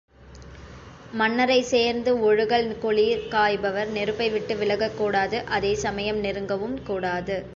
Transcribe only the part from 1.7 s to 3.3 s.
சேர்ந்து ஒழுகல் குளிர்